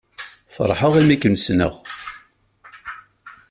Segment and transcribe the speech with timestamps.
[0.53, 1.73] Feṛḥeɣ imi ken-ssneɣ.